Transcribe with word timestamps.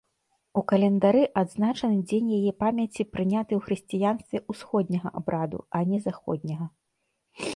У 0.59 0.61
календары 0.69 1.19
адзначаны 1.41 1.97
дзень 2.11 2.31
яе 2.37 2.53
памяці 2.63 3.05
прыняты 3.17 3.53
ў 3.55 3.61
хрысціянстве 3.65 4.37
ўсходняга 4.53 5.11
абраду, 5.21 5.59
а 5.81 5.83
не 5.91 5.99
заходняга. 6.07 6.65